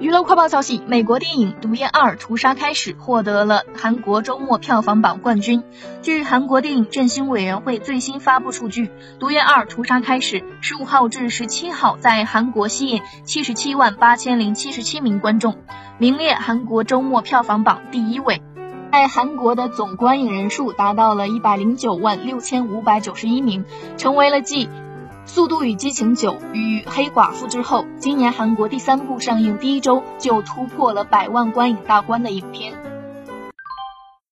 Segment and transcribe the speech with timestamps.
[0.00, 5.62] 娱乐快报消息：美国电影《毒液二：屠杀开始》获得了韩国周末票房榜冠军。
[6.02, 8.86] 据韩国电影振兴委员会最新发布数据，
[9.20, 15.56] 《毒液二：屠杀开始》十五号至十七号在韩国吸引七十七万八千零七十七名观众，
[15.98, 18.42] 名列韩国周末票房榜第一位。
[18.90, 23.64] 在韩国的总观影人数达到了一百零九万六千五百九十一名，
[23.96, 24.66] 成为了继。
[25.26, 32.93] 《速度与激情九》与《黑寡妇》之后，今年韩国第三部上映第一周就突破了百万观影大关的影片。